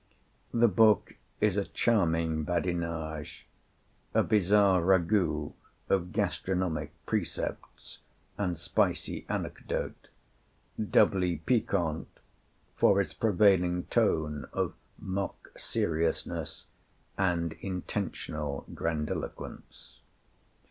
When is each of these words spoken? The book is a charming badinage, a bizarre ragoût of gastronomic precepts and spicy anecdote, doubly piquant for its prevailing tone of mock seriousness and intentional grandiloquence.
The 0.51 0.67
book 0.67 1.13
is 1.41 1.57
a 1.57 1.65
charming 1.65 2.43
badinage, 2.43 3.45
a 4.15 4.23
bizarre 4.23 4.81
ragoût 4.81 5.53
of 5.89 6.11
gastronomic 6.11 6.89
precepts 7.05 7.99
and 8.35 8.57
spicy 8.57 9.27
anecdote, 9.29 10.07
doubly 10.89 11.35
piquant 11.45 12.07
for 12.75 12.99
its 12.99 13.13
prevailing 13.13 13.83
tone 13.91 14.47
of 14.53 14.73
mock 14.97 15.49
seriousness 15.55 16.65
and 17.15 17.53
intentional 17.61 18.65
grandiloquence. 18.73 19.99